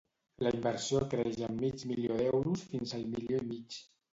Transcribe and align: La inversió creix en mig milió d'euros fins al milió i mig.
La 0.45 0.53
inversió 0.59 1.01
creix 1.11 1.37
en 1.49 1.61
mig 1.65 1.85
milió 1.91 2.17
d'euros 2.23 2.67
fins 2.73 2.99
al 2.99 3.07
milió 3.13 3.45
i 3.47 3.51
mig. 3.53 3.79